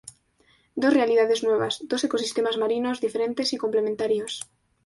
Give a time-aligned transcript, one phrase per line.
[0.81, 4.41] Dos realidades nuevas, dos ecosistemas marinos diferentes y complementarios.